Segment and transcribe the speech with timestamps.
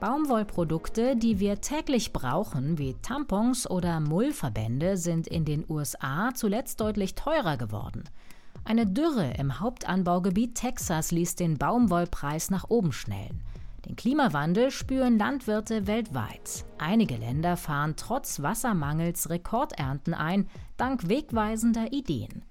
[0.00, 7.14] Baumwollprodukte, die wir täglich brauchen, wie Tampons oder Mullverbände, sind in den USA zuletzt deutlich
[7.14, 8.04] teurer geworden.
[8.64, 13.42] Eine Dürre im Hauptanbaugebiet Texas ließ den Baumwollpreis nach oben schnellen.
[13.84, 16.64] Den Klimawandel spüren Landwirte weltweit.
[16.78, 20.48] Einige Länder fahren trotz Wassermangels Rekordernten ein,
[20.78, 22.42] dank wegweisender Ideen.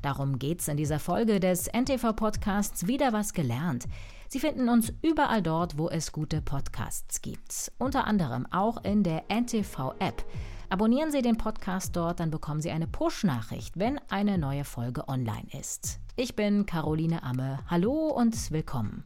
[0.00, 3.86] Darum geht's in dieser Folge des NTV-Podcasts Wieder was gelernt.
[4.28, 7.72] Sie finden uns überall dort, wo es gute Podcasts gibt.
[7.78, 10.24] Unter anderem auch in der NTV-App.
[10.70, 15.46] Abonnieren Sie den Podcast dort, dann bekommen Sie eine Push-Nachricht, wenn eine neue Folge online
[15.58, 16.00] ist.
[16.16, 17.60] Ich bin Caroline Amme.
[17.68, 19.04] Hallo und willkommen.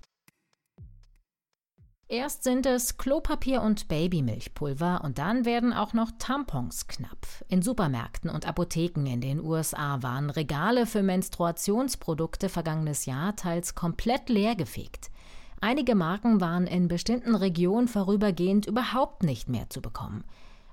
[2.11, 7.27] Erst sind es Klopapier und Babymilchpulver und dann werden auch noch Tampons knapp.
[7.49, 14.31] In Supermärkten und Apotheken in den USA waren Regale für Menstruationsprodukte vergangenes Jahr teils komplett
[14.31, 15.11] leergefegt.
[15.61, 20.25] Einige Marken waren in bestimmten Regionen vorübergehend überhaupt nicht mehr zu bekommen.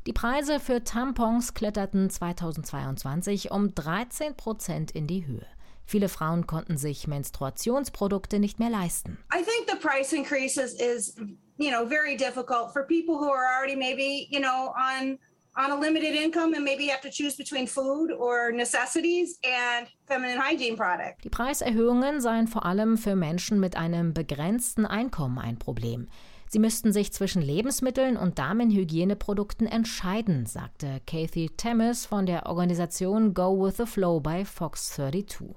[0.08, 5.48] Die Preise für Tampons kletterten 2022 um 13 Prozent in die Höhe.
[5.86, 9.18] Viele Frauen konnten sich Menstruationsprodukte nicht mehr leisten.
[9.34, 11.16] I think the price increases is,
[11.58, 15.20] you know, very difficult for people who are already maybe, you know, on
[15.58, 20.38] on a limited income and maybe have to choose between food or necessities and feminine
[20.38, 21.24] hygiene products.
[21.24, 26.10] Die Preiserhöhungen seien vor allem für Menschen mit einem begrenzten Einkommen ein Problem.
[26.48, 33.66] Sie müssten sich zwischen Lebensmitteln und Damenhygieneprodukten entscheiden, sagte Kathy Temmis von der Organisation Go
[33.66, 35.56] with the Flow bei Fox 32.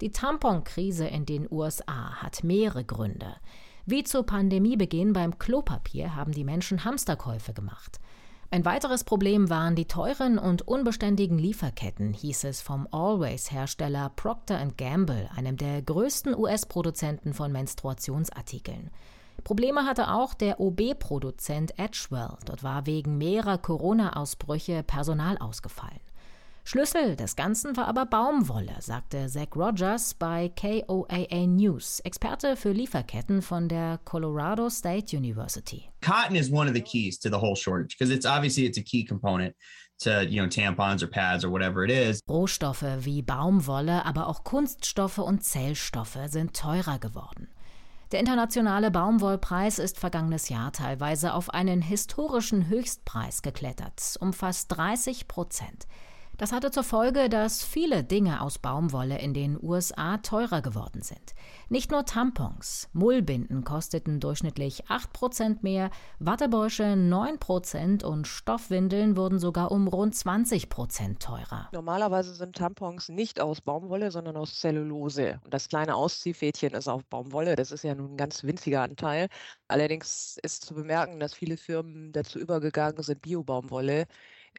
[0.00, 3.36] Die Tamponkrise in den USA hat mehrere Gründe.
[3.86, 7.98] Wie zu Pandemiebeginn beim Klopapier haben die Menschen Hamsterkäufe gemacht.
[8.50, 15.28] Ein weiteres Problem waren die teuren und unbeständigen Lieferketten, hieß es vom Always-Hersteller Procter Gamble,
[15.34, 18.90] einem der größten US-Produzenten von Menstruationsartikeln.
[19.44, 22.36] Probleme hatte auch der OB-Produzent Edgewell.
[22.44, 26.00] Dort war wegen mehrerer Corona-Ausbrüche Personal ausgefallen.
[26.68, 33.40] Schlüssel des Ganzen war aber Baumwolle, sagte Zach Rogers bei KOAA News, Experte für Lieferketten
[33.40, 35.88] von der Colorado State University.
[36.00, 38.82] Cotton is one of the keys to the whole shortage because it's obviously it's a
[38.82, 39.54] key component
[40.00, 42.18] to, you know, tampons or pads or whatever it is.
[42.28, 47.46] Rohstoffe wie Baumwolle, aber auch Kunststoffe und Zellstoffe sind teurer geworden.
[48.10, 55.28] Der internationale Baumwollpreis ist vergangenes Jahr teilweise auf einen historischen Höchstpreis geklettert, um fast 30
[55.28, 55.86] Prozent.
[56.38, 61.34] Das hatte zur Folge, dass viele Dinge aus Baumwolle in den USA teurer geworden sind.
[61.70, 69.88] Nicht nur Tampons, Mullbinden kosteten durchschnittlich 8% mehr, Wattebäusche 9% und Stoffwindeln wurden sogar um
[69.88, 71.70] rund 20% teurer.
[71.72, 75.40] Normalerweise sind Tampons nicht aus Baumwolle, sondern aus Zellulose.
[75.42, 79.28] Und das kleine Ausziehfädchen ist auf Baumwolle, das ist ja nun ein ganz winziger Anteil.
[79.68, 84.06] Allerdings ist zu bemerken, dass viele Firmen dazu übergegangen sind, Biobaumwolle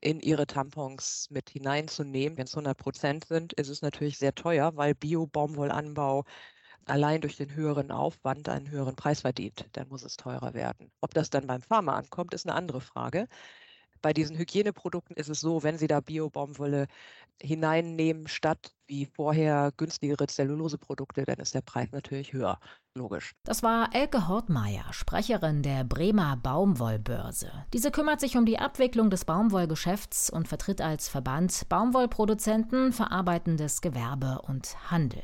[0.01, 2.37] in ihre Tampons mit hineinzunehmen.
[2.37, 6.23] Wenn es 100 Prozent sind, ist es natürlich sehr teuer, weil Bio-Baumwollanbau
[6.85, 9.67] allein durch den höheren Aufwand einen höheren Preis verdient.
[9.73, 10.91] Dann muss es teurer werden.
[11.01, 13.27] Ob das dann beim Pharma ankommt, ist eine andere Frage.
[14.01, 16.87] Bei diesen Hygieneprodukten ist es so, wenn Sie da Bio-Baumwolle
[17.41, 22.59] hineinnehmen statt wie vorher günstigere Zelluloseprodukte, dann ist der Preis natürlich höher.
[22.95, 23.35] Logisch.
[23.43, 27.51] Das war Elke Hortmeier, Sprecherin der Bremer Baumwollbörse.
[27.73, 34.41] Diese kümmert sich um die Abwicklung des Baumwollgeschäfts und vertritt als Verband Baumwollproduzenten, verarbeitendes Gewerbe
[34.47, 35.21] und Handel.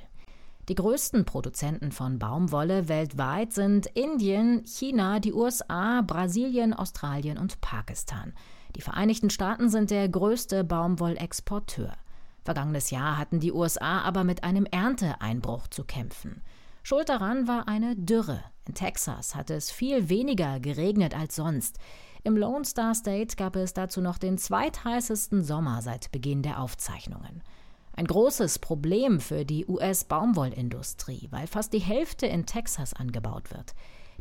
[0.70, 8.34] Die größten Produzenten von Baumwolle weltweit sind Indien, China, die USA, Brasilien, Australien und Pakistan.
[8.76, 11.94] Die Vereinigten Staaten sind der größte Baumwollexporteur.
[12.44, 16.42] Vergangenes Jahr hatten die USA aber mit einem Ernteeinbruch zu kämpfen.
[16.82, 18.44] Schuld daran war eine Dürre.
[18.68, 21.78] In Texas hatte es viel weniger geregnet als sonst.
[22.24, 27.42] Im Lone Star State gab es dazu noch den zweitheißesten Sommer seit Beginn der Aufzeichnungen.
[27.96, 33.76] Ein großes Problem für die US-Baumwollindustrie, weil fast die Hälfte in Texas angebaut wird.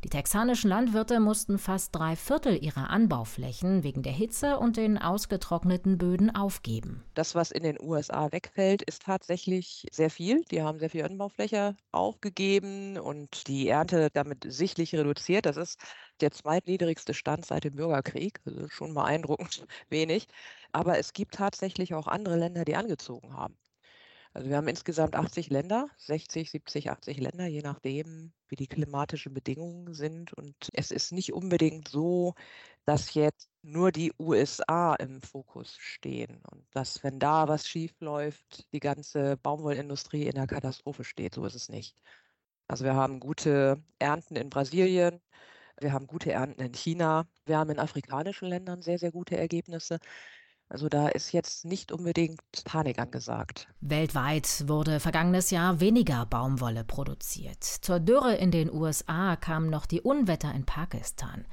[0.04, 5.96] Die texanischen Landwirte mussten fast drei Viertel ihrer Anbauflächen wegen der Hitze und den ausgetrockneten
[5.96, 7.04] Böden aufgeben.
[7.14, 10.42] Das, was in den USA wegfällt, ist tatsächlich sehr viel.
[10.50, 15.46] Die haben sehr viel Anbaufläche aufgegeben und die Ernte damit sichtlich reduziert.
[15.46, 15.78] Das ist
[16.20, 18.40] der zweitniedrigste Stand seit dem Bürgerkrieg.
[18.44, 20.26] Also schon beeindruckend wenig.
[20.72, 23.56] Aber es gibt tatsächlich auch andere Länder, die angezogen haben.
[24.34, 29.34] Also wir haben insgesamt 80 Länder, 60, 70, 80 Länder, je nachdem, wie die klimatischen
[29.34, 30.32] Bedingungen sind.
[30.32, 32.34] Und es ist nicht unbedingt so,
[32.84, 38.72] dass jetzt nur die USA im Fokus stehen und dass, wenn da was schief läuft,
[38.72, 41.34] die ganze Baumwollindustrie in der Katastrophe steht.
[41.34, 41.96] So ist es nicht.
[42.68, 45.20] Also wir haben gute Ernten in Brasilien,
[45.80, 47.28] Wir haben gute Ernten in China.
[47.46, 49.98] Wir haben in afrikanischen Ländern sehr, sehr gute Ergebnisse.
[50.72, 53.68] Also da ist jetzt nicht unbedingt Panik angesagt.
[53.82, 57.62] Weltweit wurde vergangenes Jahr weniger Baumwolle produziert.
[57.62, 61.44] Zur Dürre in den USA kamen noch die Unwetter in Pakistan.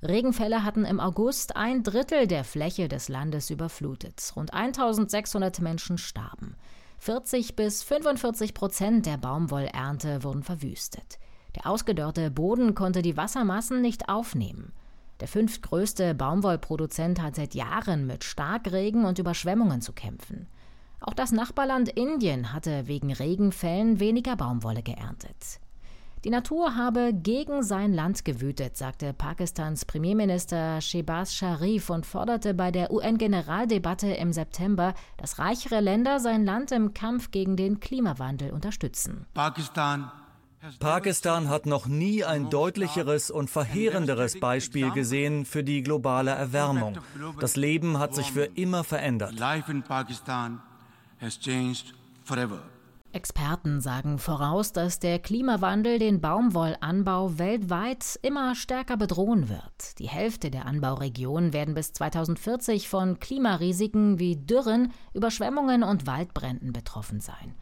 [0.00, 4.32] Regenfälle hatten im August ein Drittel der Fläche des Landes überflutet.
[4.36, 6.54] Rund 1600 Menschen starben.
[7.00, 11.18] 40 bis 45 Prozent der Baumwollernte wurden verwüstet.
[11.56, 14.72] Der ausgedörrte Boden konnte die Wassermassen nicht aufnehmen.
[15.20, 20.46] Der fünftgrößte Baumwollproduzent hat seit Jahren mit Starkregen und Überschwemmungen zu kämpfen.
[21.00, 25.60] Auch das Nachbarland Indien hatte wegen Regenfällen weniger Baumwolle geerntet.
[26.24, 32.72] Die Natur habe gegen sein Land gewütet, sagte Pakistans Premierminister Shehbaz Sharif und forderte bei
[32.72, 39.26] der UN-Generaldebatte im September, dass reichere Länder sein Land im Kampf gegen den Klimawandel unterstützen.
[39.34, 40.10] Pakistan
[40.80, 46.98] Pakistan hat noch nie ein deutlicheres und verheerenderes Beispiel gesehen für die globale Erwärmung.
[47.40, 49.34] Das Leben hat sich für immer verändert.
[53.10, 59.98] Experten sagen voraus, dass der Klimawandel den Baumwollanbau weltweit immer stärker bedrohen wird.
[59.98, 67.20] Die Hälfte der Anbauregionen werden bis 2040 von Klimarisiken wie Dürren, Überschwemmungen und Waldbränden betroffen
[67.20, 67.54] sein.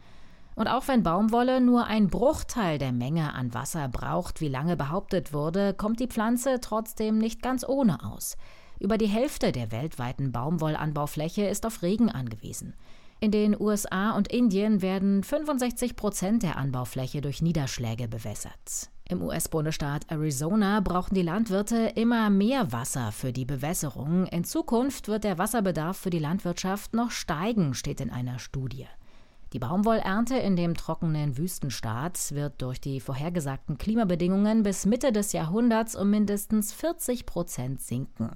[0.57, 5.31] Und auch wenn Baumwolle nur ein Bruchteil der Menge an Wasser braucht, wie lange behauptet
[5.31, 8.37] wurde, kommt die Pflanze trotzdem nicht ganz ohne aus.
[8.79, 12.73] Über die Hälfte der weltweiten Baumwollanbaufläche ist auf Regen angewiesen.
[13.19, 18.89] In den USA und Indien werden 65 Prozent der Anbaufläche durch Niederschläge bewässert.
[19.07, 24.25] Im US-Bundesstaat Arizona brauchen die Landwirte immer mehr Wasser für die Bewässerung.
[24.25, 28.87] In Zukunft wird der Wasserbedarf für die Landwirtschaft noch steigen, steht in einer Studie.
[29.53, 35.95] Die Baumwollernte in dem trockenen Wüstenstaat wird durch die vorhergesagten Klimabedingungen bis Mitte des Jahrhunderts
[35.95, 38.35] um mindestens 40 Prozent sinken.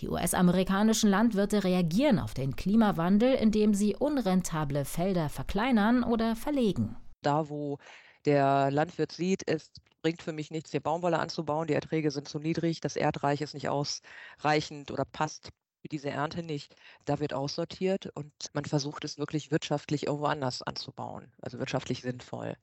[0.00, 6.96] Die US-amerikanischen Landwirte reagieren auf den Klimawandel, indem sie unrentable Felder verkleinern oder verlegen.
[7.22, 7.78] Da, wo
[8.24, 9.70] der Landwirt sieht, es
[10.02, 13.54] bringt für mich nichts, hier Baumwolle anzubauen, die Erträge sind zu niedrig, das Erdreich ist
[13.54, 15.50] nicht ausreichend oder passt
[15.82, 16.74] für diese Ernte nicht.
[17.04, 22.56] Da wird aussortiert und man versucht es wirklich wirtschaftlich irgendwo anders anzubauen, also wirtschaftlich sinnvoll.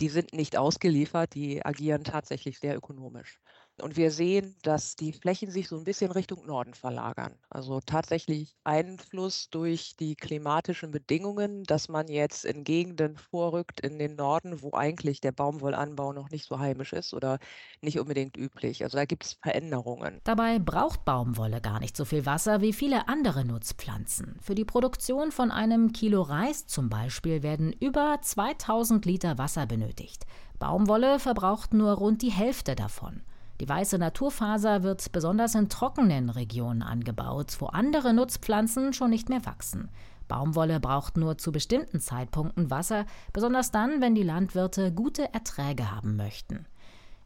[0.00, 3.40] Die sind nicht ausgeliefert, die agieren tatsächlich sehr ökonomisch.
[3.80, 7.34] Und wir sehen, dass die Flächen sich so ein bisschen Richtung Norden verlagern.
[7.48, 14.16] Also tatsächlich Einfluss durch die klimatischen Bedingungen, dass man jetzt in Gegenden vorrückt in den
[14.16, 17.38] Norden, wo eigentlich der Baumwollanbau noch nicht so heimisch ist oder
[17.80, 18.82] nicht unbedingt üblich.
[18.84, 20.20] Also da gibt es Veränderungen.
[20.24, 24.36] Dabei braucht Baumwolle gar nicht so viel Wasser wie viele andere Nutzpflanzen.
[24.40, 30.26] Für die Produktion von einem Kilo Reis zum Beispiel werden über 2000 Liter Wasser benötigt.
[30.58, 33.22] Baumwolle verbraucht nur rund die Hälfte davon.
[33.60, 39.44] Die weiße Naturfaser wird besonders in trockenen Regionen angebaut, wo andere Nutzpflanzen schon nicht mehr
[39.44, 39.90] wachsen.
[40.28, 43.04] Baumwolle braucht nur zu bestimmten Zeitpunkten Wasser,
[43.34, 46.66] besonders dann, wenn die Landwirte gute Erträge haben möchten.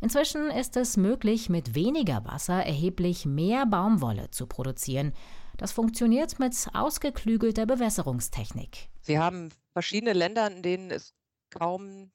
[0.00, 5.12] Inzwischen ist es möglich, mit weniger Wasser erheblich mehr Baumwolle zu produzieren.
[5.56, 8.88] Das funktioniert mit ausgeklügelter Bewässerungstechnik.
[9.04, 11.14] Wir haben verschiedene Länder, in denen es
[11.50, 12.10] kaum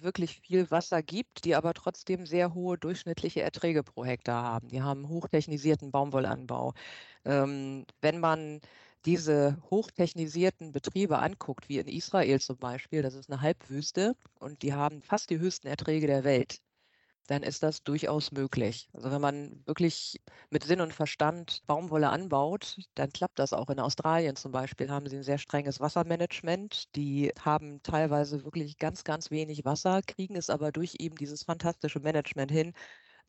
[0.00, 4.68] wirklich viel Wasser gibt, die aber trotzdem sehr hohe durchschnittliche Erträge pro Hektar haben.
[4.68, 6.74] Die haben hochtechnisierten Baumwollanbau.
[7.24, 8.60] Ähm, wenn man
[9.04, 14.74] diese hochtechnisierten Betriebe anguckt, wie in Israel zum Beispiel, das ist eine Halbwüste und die
[14.74, 16.60] haben fast die höchsten Erträge der Welt
[17.26, 18.88] dann ist das durchaus möglich.
[18.92, 23.70] Also wenn man wirklich mit Sinn und Verstand Baumwolle anbaut, dann klappt das auch.
[23.70, 26.94] In Australien zum Beispiel haben sie ein sehr strenges Wassermanagement.
[26.96, 32.00] Die haben teilweise wirklich ganz, ganz wenig Wasser, kriegen es aber durch eben dieses fantastische
[32.00, 32.72] Management hin,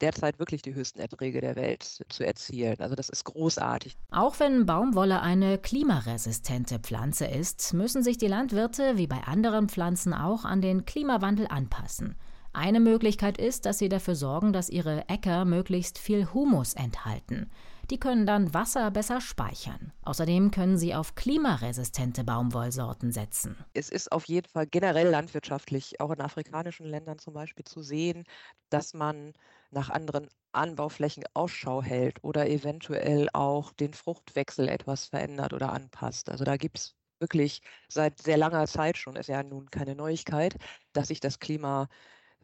[0.01, 2.79] derzeit wirklich die höchsten Erträge der Welt zu erzielen.
[2.79, 3.95] Also das ist großartig.
[4.11, 10.13] Auch wenn Baumwolle eine klimaresistente Pflanze ist, müssen sich die Landwirte wie bei anderen Pflanzen
[10.13, 12.17] auch an den Klimawandel anpassen.
[12.53, 17.49] Eine Möglichkeit ist, dass sie dafür sorgen, dass ihre Äcker möglichst viel Humus enthalten.
[17.89, 19.91] Die können dann Wasser besser speichern.
[20.03, 23.65] Außerdem können sie auf klimaresistente Baumwollsorten setzen.
[23.73, 28.23] Es ist auf jeden Fall generell landwirtschaftlich, auch in afrikanischen Ländern zum Beispiel, zu sehen,
[28.69, 29.33] dass man
[29.71, 36.29] nach anderen Anbauflächen Ausschau hält oder eventuell auch den Fruchtwechsel etwas verändert oder anpasst.
[36.29, 40.55] Also da gibt es wirklich seit sehr langer Zeit schon, ist ja nun keine Neuigkeit,
[40.93, 41.89] dass sich das Klima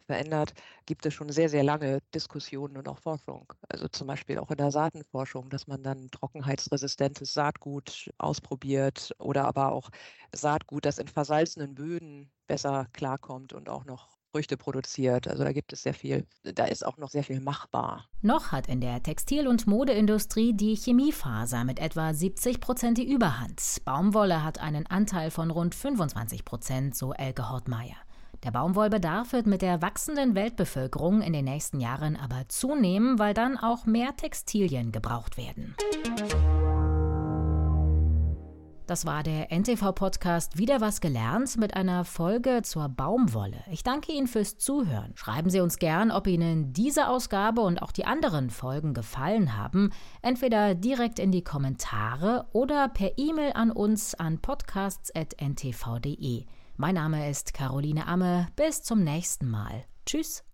[0.09, 0.53] verändert,
[0.87, 3.53] gibt es schon sehr, sehr lange Diskussionen und auch Forschung.
[3.69, 9.71] Also zum Beispiel auch in der Saatenforschung, dass man dann trockenheitsresistentes Saatgut ausprobiert oder aber
[9.71, 9.91] auch
[10.33, 15.27] Saatgut, das in versalzenen Böden besser klarkommt und auch noch Früchte produziert.
[15.27, 18.09] Also da gibt es sehr viel, da ist auch noch sehr viel machbar.
[18.21, 23.61] Noch hat in der Textil- und Modeindustrie die Chemiefaser mit etwa 70 Prozent die Überhand.
[23.85, 27.97] Baumwolle hat einen Anteil von rund 25 Prozent, so Elke Hortmeier.
[28.43, 33.58] Der Baumwollbedarf wird mit der wachsenden Weltbevölkerung in den nächsten Jahren aber zunehmen, weil dann
[33.58, 35.75] auch mehr Textilien gebraucht werden.
[38.89, 43.63] Das war der NTV-Podcast Wieder was gelernt mit einer Folge zur Baumwolle.
[43.69, 45.12] Ich danke Ihnen fürs Zuhören.
[45.13, 49.91] Schreiben Sie uns gern, ob Ihnen diese Ausgabe und auch die anderen Folgen gefallen haben.
[50.24, 56.48] Entweder direkt in die Kommentare oder per E-Mail an uns an podcasts.ntv.de.
[56.81, 58.48] Mein Name ist Caroline Amme.
[58.55, 59.83] Bis zum nächsten Mal.
[60.05, 60.45] Tschüss.